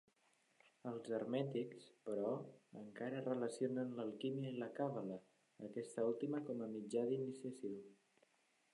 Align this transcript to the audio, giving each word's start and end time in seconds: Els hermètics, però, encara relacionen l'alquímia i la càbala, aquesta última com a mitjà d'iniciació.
Els 0.91 1.11
hermètics, 1.17 1.85
però, 2.07 2.31
encara 2.81 3.21
relacionen 3.27 3.93
l'alquímia 4.01 4.57
i 4.57 4.59
la 4.65 4.73
càbala, 4.81 5.21
aquesta 5.71 6.11
última 6.13 6.45
com 6.51 6.65
a 6.71 6.75
mitjà 6.77 7.09
d'iniciació. 7.15 7.77